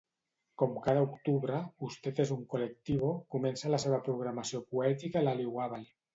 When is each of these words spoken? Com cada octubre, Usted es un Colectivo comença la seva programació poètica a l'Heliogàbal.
Com 0.59 0.77
cada 0.85 1.03
octubre, 1.07 1.59
Usted 1.89 2.21
es 2.23 2.31
un 2.37 2.41
Colectivo 2.55 3.13
comença 3.37 3.73
la 3.75 3.83
seva 3.85 4.01
programació 4.09 4.65
poètica 4.75 5.23
a 5.25 5.27
l'Heliogàbal. 5.29 5.89